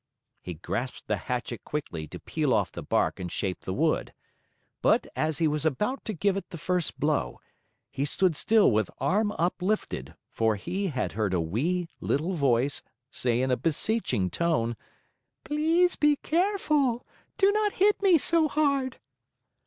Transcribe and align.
He 0.41 0.55
grasped 0.55 1.05
the 1.05 1.15
hatchet 1.17 1.63
quickly 1.63 2.07
to 2.07 2.19
peel 2.19 2.55
off 2.55 2.71
the 2.71 2.81
bark 2.81 3.19
and 3.19 3.31
shape 3.31 3.59
the 3.61 3.71
wood. 3.71 4.15
But 4.81 5.05
as 5.15 5.37
he 5.37 5.47
was 5.47 5.63
about 5.63 6.03
to 6.05 6.13
give 6.13 6.35
it 6.35 6.49
the 6.49 6.57
first 6.57 6.99
blow, 6.99 7.39
he 7.91 8.03
stood 8.03 8.35
still 8.35 8.71
with 8.71 8.89
arm 8.97 9.31
uplifted, 9.37 10.15
for 10.27 10.55
he 10.55 10.87
had 10.87 11.11
heard 11.11 11.35
a 11.35 11.39
wee, 11.39 11.87
little 11.99 12.33
voice 12.33 12.81
say 13.11 13.43
in 13.43 13.51
a 13.51 13.55
beseeching 13.55 14.31
tone: 14.31 14.75
"Please 15.43 15.95
be 15.95 16.15
careful! 16.15 17.05
Do 17.37 17.51
not 17.51 17.73
hit 17.73 18.01
me 18.01 18.17
so 18.17 18.47
hard!" 18.47 18.97